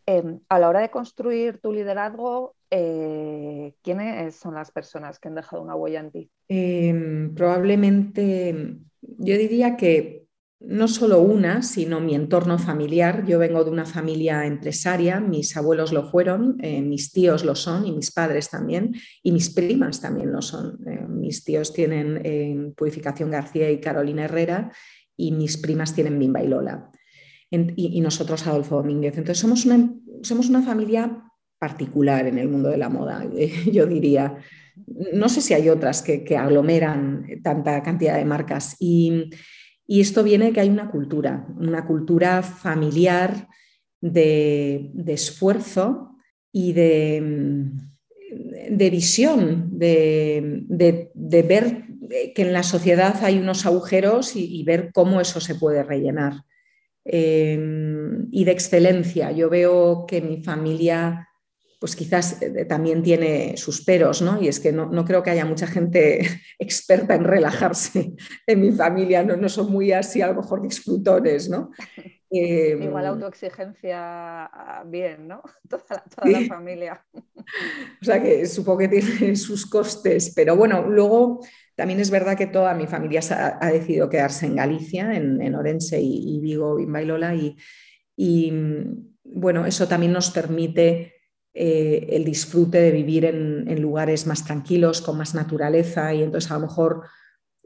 [0.07, 5.35] Em, a la hora de construir tu liderazgo, eh, ¿quiénes son las personas que han
[5.35, 6.31] dejado una huella en ti?
[6.47, 10.24] Em, probablemente, yo diría que
[10.59, 13.25] no solo una, sino mi entorno familiar.
[13.25, 17.85] Yo vengo de una familia empresaria, mis abuelos lo fueron, eh, mis tíos lo son
[17.85, 20.79] y mis padres también, y mis primas también lo son.
[20.87, 24.71] Eh, mis tíos tienen eh, Purificación García y Carolina Herrera
[25.17, 26.89] y mis primas tienen Bimba y Lola.
[27.51, 29.17] y, nosotros Adolfo Domínguez.
[29.17, 31.23] Entonces somos una, somos una familia
[31.59, 33.25] particular en el mundo de la moda,
[33.71, 34.37] yo diría.
[35.13, 38.75] No sé si hay otras que, que aglomeran tanta cantidad de marcas.
[38.79, 39.29] Y,
[39.87, 43.47] y esto viene de que hay una cultura, una cultura familiar
[44.01, 46.15] de, esfuerzo
[46.51, 47.71] y de,
[48.69, 51.11] de visión, de,
[51.47, 51.83] ver
[52.33, 56.43] que en la sociedad hay unos agujeros y, ver cómo eso se puede rellenar.
[57.07, 57.59] Eh,
[58.31, 59.31] y de excelencia.
[59.31, 61.29] Yo veo que mi familia
[61.79, 64.41] pues quizás eh, también tiene sus peros, ¿no?
[64.41, 66.19] Y es que no, creo que haya mucha gente
[66.59, 68.13] experta en relajarse
[68.47, 71.71] en mi familia, no, no son muy así, a lo mejor disfrutones, ¿no?
[72.31, 75.41] Em, Igual autoexigencia ah, bien, ¿no?
[75.69, 77.05] Toda, la, familia.
[78.01, 82.47] O sea que supongo que tiene sus costes, pero bueno, luego también es verdad que
[82.47, 83.21] toda mi familia
[83.61, 87.55] ha, decidido quedarse en Galicia, en, Orense y, Vigo, en Bailola, y,
[88.15, 88.51] y
[89.23, 91.14] bueno, eso también nos permite
[91.57, 96.55] eh, el disfrute de vivir en, lugares más tranquilos, con más naturaleza y entonces a
[96.55, 97.03] lo mejor,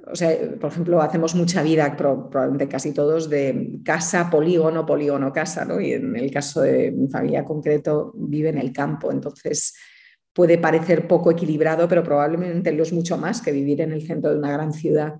[0.05, 0.29] o sea,
[0.61, 5.81] por ejemplo, hacemos mucha vida, probablemente casi todos, de casa, polígono, polígono, casa, ¿no?
[5.81, 9.73] Y en el caso de mi familia concreto vive en el campo, entonces
[10.33, 14.29] puede parecer poco equilibrado, pero probablemente lo es mucho más que vivir en el centro
[14.29, 15.15] de una gran ciudad.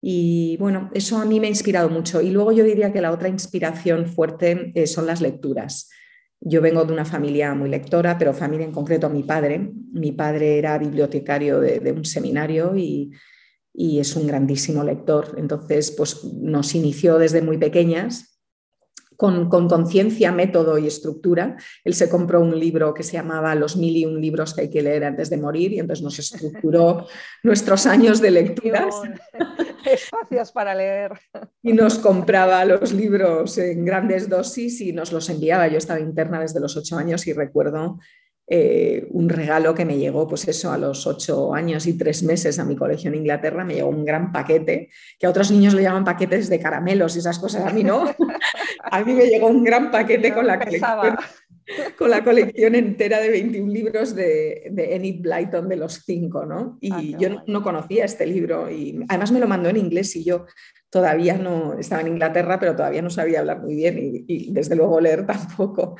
[0.00, 2.22] Y bueno, eso a mí me ha inspirado mucho.
[2.22, 5.90] Y luego yo diría que la otra inspiración fuerte eh, son las lecturas.
[6.44, 9.72] Yo vengo de una familia muy lectora, pero familia en concreto mi padre.
[9.92, 13.12] Mi padre era bibliotecario de, un seminario y,
[13.72, 15.36] y, es un grandísimo lector.
[15.38, 18.31] Entonces, pues nos inició desde muy pequeñas
[19.22, 21.56] con conciencia, método y estructura.
[21.84, 24.70] Él se compró un libro que se llamaba Los mil y un libros que hay
[24.70, 27.06] que leer antes de morir y entonces nos estructuró
[27.44, 28.96] nuestros años de lecturas.
[29.84, 31.12] Espacios para leer.
[31.62, 35.68] Y nos compraba los libros en grandes dosis y nos los enviaba.
[35.68, 37.98] Yo estaba interna desde los ocho años y recuerdo
[38.48, 42.58] eh, un regalo que me llegó, pues eso, a los ocho años y tres meses
[42.58, 45.82] a mi colegio en Inglaterra, me llegó un gran paquete, que a otros niños le
[45.82, 48.04] llaman paquetes de caramelos y esas cosas, a mí no.
[48.82, 51.16] a mí me llegó un gran paquete con la colección.
[51.96, 56.76] Con la colección entera de 21 libros de, de Enid Blyton de los cinco, ¿no?
[56.80, 60.24] Y ah, yo no, conocía este libro y además me lo mandó en inglés y
[60.24, 60.46] yo
[60.90, 65.00] todavía no estaba en Inglaterra, pero todavía no sabía hablar muy bien y desde luego
[65.00, 65.94] leer tampoco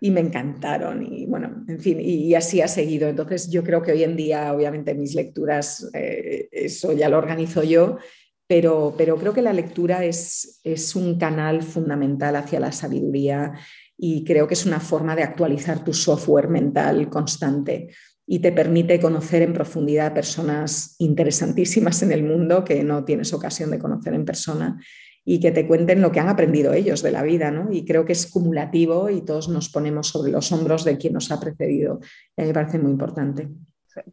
[0.00, 3.08] y me encantaron y bueno, en fin, y, así ha seguido.
[3.08, 7.62] Entonces yo creo que hoy en día, obviamente, mis lecturas, eh, eso ya lo organizo
[7.62, 7.98] yo,
[8.46, 13.52] pero, pero creo que la lectura es, es un canal fundamental hacia la sabiduría
[13.96, 17.88] y creo que es una forma de actualizar tu software mental constante
[18.30, 23.70] y te permite conocer en profundidad personas interesantísimas en el mundo que no tienes ocasión
[23.70, 24.78] de conocer en persona
[25.30, 27.70] y que te cuenten lo que han aprendido ellos de la vida, ¿no?
[27.70, 31.30] Y creo que es cumulativo y todos nos ponemos sobre los hombros de quien nos
[31.30, 32.00] ha precedido.
[32.34, 33.46] Y a mí me parece muy importante.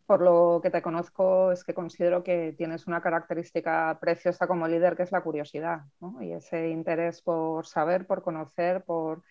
[0.06, 4.98] Por lo que te conozco es que considero que tienes una característica preciosa como líder
[4.98, 5.84] que es la curiosidad
[6.20, 9.24] y ese interés por saber, por conocer, por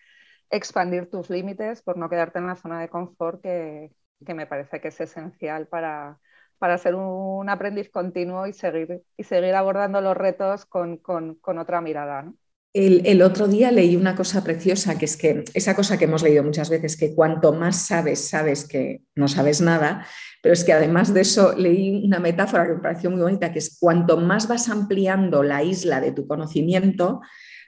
[0.49, 3.91] expandir tus límites, por no quedarte en la zona de confort que,
[4.25, 6.17] que me parece que es esencial para,
[6.57, 10.99] para ser un aprendiz continuo y seguir, y seguir abordando los retos con,
[11.43, 12.31] otra mirada.
[12.73, 16.43] El, otro día leí una cosa preciosa, que es que esa cosa que hemos leído
[16.43, 20.05] muchas veces, que cuanto más sabes, sabes que no sabes nada,
[20.41, 23.59] pero es que además de eso leí una metáfora que me pareció muy bonita, que
[23.59, 27.21] es cuanto más vas ampliando la isla de tu conocimiento,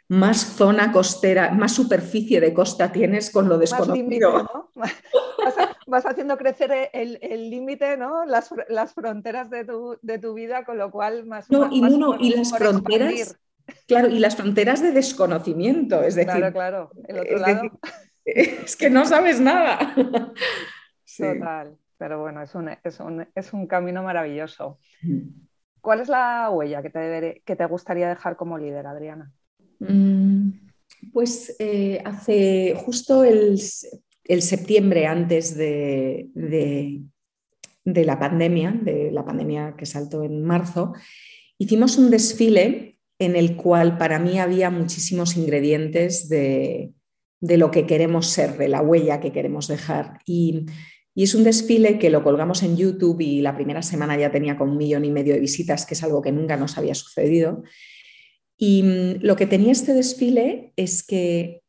[0.09, 4.71] más zona costera, más superficie de costa tienes con lo desconocido.
[4.75, 8.25] vas, haciendo crecer el límite, ¿no?
[8.25, 8.49] Las,
[8.93, 11.49] fronteras de tu, vida, con lo cual más.
[11.49, 13.37] No, y, no, y las fronteras.
[13.87, 16.31] Claro, y las fronteras de desconocimiento, es decir.
[16.31, 16.91] Claro, claro.
[17.07, 17.61] El otro es, lado...
[18.25, 19.93] es que no sabes nada.
[21.17, 21.77] Total.
[21.97, 24.79] Pero bueno, es un, es un, camino maravilloso.
[25.01, 25.29] Mm.
[25.81, 29.31] ¿Cuál es la huella que te, que te gustaría dejar como líder, Adriana?
[29.79, 30.51] Mm,
[31.11, 33.59] Pues eh, hace justo el,
[34.41, 40.93] septiembre antes de, de, la pandemia, de la pandemia que saltó en marzo,
[41.57, 46.91] hicimos un desfile en el cual para mí había muchísimos ingredientes de,
[47.39, 50.19] de lo que queremos ser, de la huella que queremos dejar.
[50.25, 50.65] Y,
[51.15, 54.69] es un desfile que lo colgamos en YouTube y la primera semana ya tenía con
[54.69, 57.63] un millón y medio de visitas, que es algo que nunca nos había sucedido.
[58.55, 61.63] Y mm, lo que tenía este desfile es que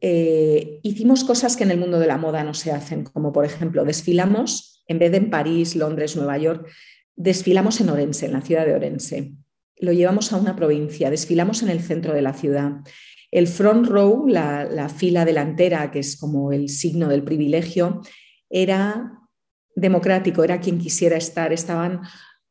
[0.00, 3.44] eh, hicimos cosas que en el mundo de la moda no se hacen, como por
[3.44, 6.68] ejemplo, desfilamos, en vez de en París, Londres, Nueva York,
[7.16, 9.32] desfilamos en Orense, en la ciudad de Orense.
[9.80, 12.80] Lo llevamos a una provincia, desfilamos en el centro de la ciudad.
[13.30, 18.00] El front row, la, fila delantera, que es como el signo del privilegio,
[18.48, 19.12] era
[19.74, 21.52] democrático, era quien quisiera estar.
[21.52, 22.02] Estaban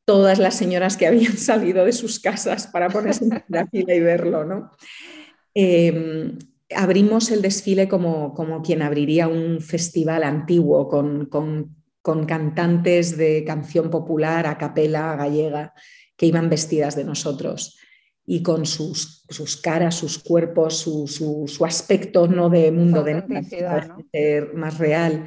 [0.05, 3.99] todas las señoras que habían salido de sus casas para ponerse en la fila y
[3.99, 4.43] verlo.
[4.45, 4.71] ¿no?
[5.53, 6.37] Em,
[6.75, 11.75] abrimos el desfile como, como, quien abriría un festival antiguo con, con,
[12.25, 15.73] cantantes de canción popular a capela gallega
[16.15, 17.77] que iban vestidas de nosotros
[18.25, 23.43] y con sus, sus caras, sus cuerpos, su, su, aspecto no de mundo de
[24.11, 25.25] ser más real.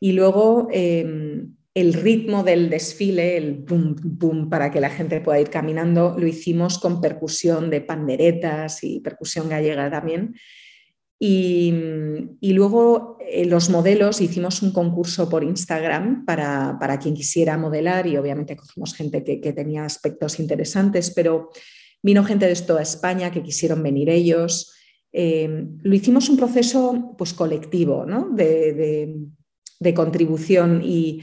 [0.00, 5.38] Y luego em, el ritmo del desfile, el pum, pum, para que la gente pueda
[5.38, 10.34] ir caminando, lo hicimos con percusión de panderetas y percusión gallega también.
[11.18, 11.72] Y,
[12.40, 18.06] y luego eh, los modelos hicimos un concurso por Instagram para, para, quien quisiera modelar
[18.06, 21.50] y obviamente cogimos gente que, que tenía aspectos interesantes, pero
[22.06, 24.72] Vino gente de toda España que quisieron venir ellos.
[25.12, 31.22] Eh, lo hicimos un proceso pues, colectivo de, contribución y,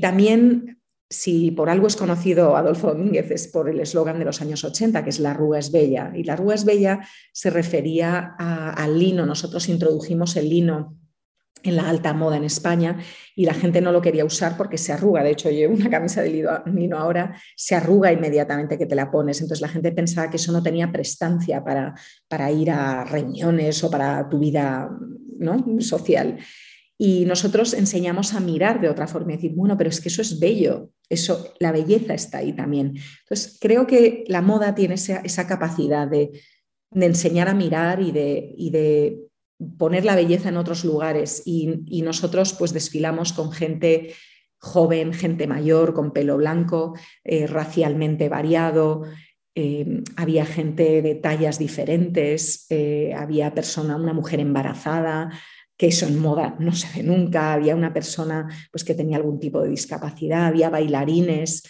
[0.00, 0.79] también,
[1.12, 5.02] si por algo es conocido Adolfo Domínguez, es por el eslogan de los años 80,
[5.02, 6.12] que es La Rúa es Bella.
[6.14, 7.00] Y La Rúa es Bella
[7.32, 9.26] se refería al lino.
[9.26, 10.96] Nosotros introdujimos el lino
[11.64, 12.98] en la alta moda en España
[13.34, 15.24] y la gente no lo quería usar porque se arruga.
[15.24, 19.40] De hecho, llevo una camisa de lino ahora, se arruga inmediatamente que te la pones.
[19.40, 21.92] Entonces la gente pensaba que eso no tenía prestancia para,
[22.28, 24.88] para ir a reuniones o para tu vida
[25.38, 25.80] ¿no?
[25.80, 26.38] social.
[26.96, 30.22] Y nosotros enseñamos a mirar de otra forma y decir, bueno, pero es que eso
[30.22, 32.94] es bello, eso, la belleza está ahí también.
[33.22, 36.30] Entonces creo que la moda tiene esa, capacidad de,
[36.94, 39.30] enseñar a mirar y de, y de
[39.76, 44.14] poner la belleza en otros lugares y, nosotros pues desfilamos con gente
[44.58, 46.94] joven, gente mayor, con pelo blanco,
[47.24, 49.04] eh, racialmente variado,
[49.54, 55.30] eh, había gente de tallas diferentes, eh, había persona, una mujer embarazada,
[55.80, 59.40] que eso en moda no se ve nunca, había una persona pues, que tenía algún
[59.40, 61.62] tipo de discapacidad, había bailarines.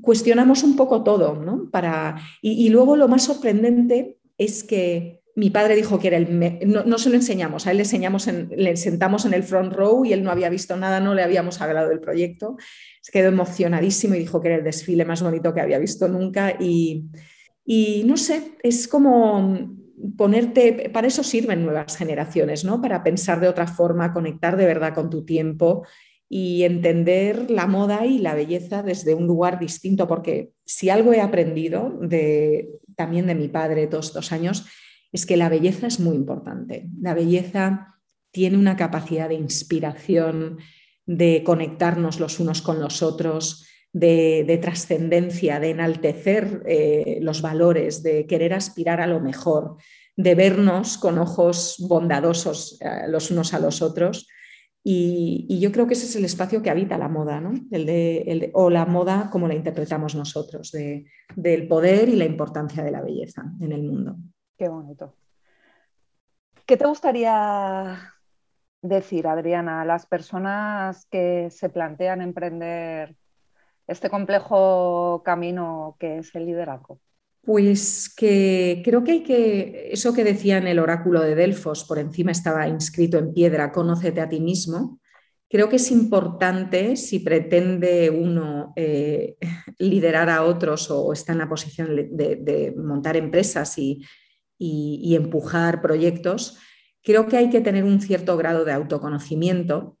[0.00, 1.68] cuestionamos un poco todo, ¿no?
[1.70, 6.66] Para, y luego lo más sorprendente es que mi padre dijo que era el...
[6.66, 10.14] No, se lo enseñamos, a él le, enseñamos le sentamos en el front row y
[10.14, 12.56] él no había visto nada, no le habíamos hablado del proyecto.
[13.02, 16.56] Se quedó emocionadísimo y dijo que era el desfile más bonito que había visto nunca.
[16.58, 17.10] Y,
[17.66, 19.76] y no sé, es como
[20.16, 22.80] ponerte, para eso sirven nuevas generaciones, ¿no?
[22.80, 25.86] Para pensar de otra forma, conectar de verdad con tu tiempo
[26.28, 31.20] y entender la moda y la belleza desde un lugar distinto, porque si algo he
[31.20, 34.66] aprendido de, también de mi padre todos estos años,
[35.12, 36.88] es que la belleza es muy importante.
[37.00, 37.94] La belleza
[38.32, 40.58] tiene una capacidad de inspiración,
[41.06, 43.66] de conectarnos los unos con los otros,
[43.98, 49.76] de, trascendencia, de enaltecer eh, los valores, de querer aspirar a lo mejor,
[50.16, 54.28] de vernos con ojos bondadosos eh, los unos a los otros.
[54.84, 57.54] Y, yo creo que ese es el espacio que habita la moda, ¿no?
[57.72, 60.70] el o la moda como la interpretamos nosotros,
[61.34, 64.16] del poder y la importancia de la belleza en el mundo.
[64.56, 65.14] Qué bonito.
[66.66, 67.98] ¿Qué te gustaría
[68.80, 73.16] decir, Adriana, a las personas que se plantean emprender
[73.86, 77.00] este complejo camino que es el liderazgo?
[77.42, 81.98] Pues que creo que hay que, eso que decía en el oráculo de Delfos, por
[81.98, 85.00] encima estaba inscrito en piedra, conócete a ti mismo,
[85.48, 89.36] creo que es importante si pretende uno eh,
[89.78, 94.02] liderar a otros o está en la posición de montar empresas y,
[94.58, 96.58] y, empujar proyectos,
[97.02, 99.98] creo que hay que tener un cierto grado de autoconocimiento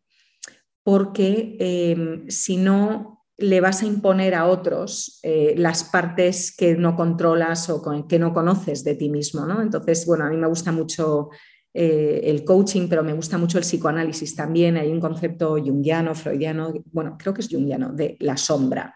[0.82, 6.96] porque em, si no le vas a imponer a otros eh, las partes que no
[6.96, 9.44] controlas o que no conoces de ti mismo.
[9.44, 9.60] ¿no?
[9.60, 11.28] Entonces, bueno, a mí me gusta mucho
[11.74, 14.78] eh, el coaching, pero me gusta mucho el psicoanálisis también.
[14.78, 18.94] Hay un concepto jungiano, freudiano, bueno, creo que es jungiano, de la sombra.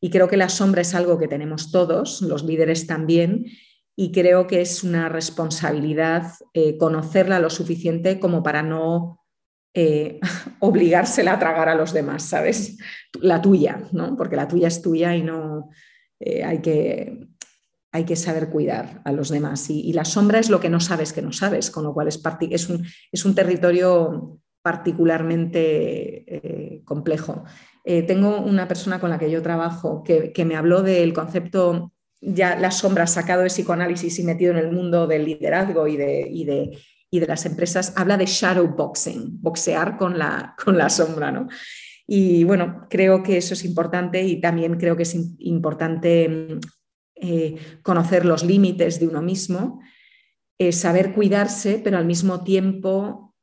[0.00, 3.44] Y creo que la sombra es algo que tenemos todos, los líderes también,
[3.94, 9.21] y creo que es una responsabilidad eh, conocerla lo suficiente como para no
[9.74, 10.20] eh,
[10.60, 12.78] obligársela a tragar a los demás, ¿sabes?
[13.20, 14.16] La tuya, ¿no?
[14.16, 15.70] Porque la tuya es tuya y no
[16.20, 17.28] eh, hay, que,
[17.90, 19.70] hay que saber cuidar a los demás.
[19.70, 22.68] Y, la sombra es lo que no sabes que no sabes, con lo cual es,
[22.68, 27.44] un, es un territorio particularmente eh, complejo.
[27.84, 32.70] tengo una persona con la que yo trabajo que, me habló del concepto, ya la
[32.70, 36.78] sombra sacado de psicoanálisis y metido en el mundo del liderazgo y de, y de,
[37.12, 41.46] y de las empresas, habla de shadow boxing, boxear con la, con la sombra, ¿no?
[42.06, 46.58] Y bueno, creo que eso es importante y también creo que es importante
[47.14, 49.80] eh, conocer los límites de uno mismo,
[50.58, 53.34] eh, saber cuidarse, pero al mismo tiempo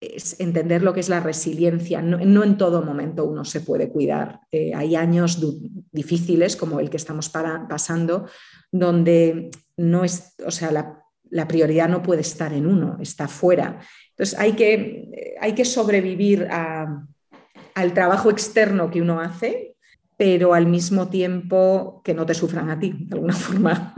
[0.00, 2.00] es entender lo que es la resiliencia.
[2.00, 4.40] No, en todo momento uno se puede cuidar.
[4.50, 5.44] Eh, hay años
[5.92, 8.26] difíciles como el que estamos pasando,
[8.72, 10.99] donde no es, o sea, la,
[11.30, 13.80] la prioridad no puede estar en uno, está fuera.
[14.10, 19.76] Entonces hay que, hay que sobrevivir al trabajo externo que uno hace,
[20.16, 23.94] pero al mismo tiempo que no te sufran a ti, de alguna forma.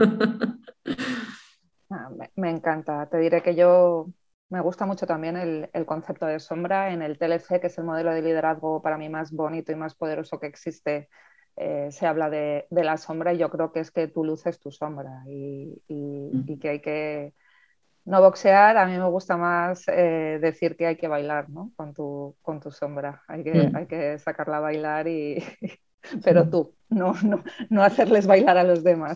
[1.89, 3.07] Ah, me, encanta.
[3.07, 4.07] Te diré que yo
[4.49, 8.11] me gusta mucho también el, concepto de sombra en el TLC, que es el modelo
[8.11, 11.09] de liderazgo para mí más bonito y más poderoso que existe
[11.55, 14.59] eh, se habla de, la sombra y yo creo que es que tu luz es
[14.59, 16.59] tu sombra y, mm.
[16.59, 17.33] que hay que
[18.05, 21.71] no boxear, a mí me gusta más eh, decir que hay que bailar ¿no?
[21.75, 23.75] con, tu, con tu sombra, hay que, mm.
[23.75, 25.43] hay que sacarla a bailar y,
[26.23, 29.15] pero tú, no, no, no, hacerles bailar a los demás.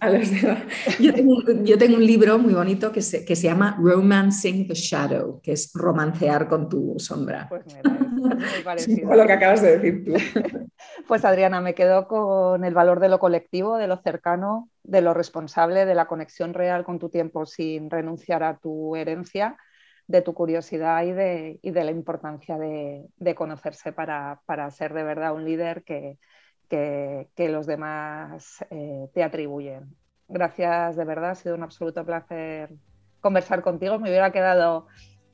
[0.99, 5.53] Yo, tengo, un libro muy bonito que se, que se llama Romancing the Shadow, que
[5.53, 7.47] es romancear con tu sombra.
[7.49, 7.81] Pues mira,
[8.26, 9.15] muy parecido.
[9.15, 10.13] lo que acabas de decir tú.
[11.07, 15.13] Pues Adriana, me quedo con el valor de lo colectivo, de lo cercano, de lo
[15.13, 19.57] responsable, de la conexión real con tu tiempo sin renunciar a tu herencia
[20.07, 24.93] de tu curiosidad y de, y de la importancia de, de conocerse para, para, ser
[24.93, 26.18] de verdad un líder que,
[26.70, 29.95] que, los demás eh, te atribuyen.
[30.28, 32.74] Gracias, de verdad, ha sido un absoluto placer
[33.22, 33.99] conversar contigo.
[33.99, 34.88] Me hubiera quedado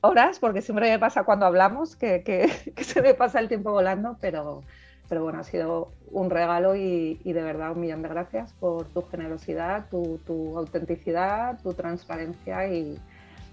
[0.04, 2.50] horas, porque siempre me pasa cuando hablamos que,
[2.80, 4.62] se me pasa el tiempo volando, pero,
[5.08, 9.02] pero bueno, ha sido un regalo y, de verdad un millón de gracias por tu
[9.02, 12.98] generosidad, tu, tu autenticidad, tu transparencia y,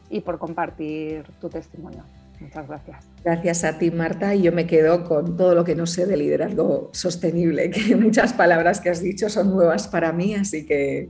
[0.10, 2.04] y por compartir tu testimonio.
[2.42, 3.06] Muchas gracias.
[3.24, 6.18] Gracias a ti, Marta, y yo me quedo con todo lo que no sé de
[6.18, 11.08] liderazgo sostenible, que muchas palabras que has dicho son nuevas para mí, así que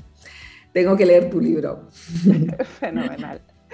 [0.74, 1.88] tengo que leer tu libro.
[2.80, 3.42] Fenomenal.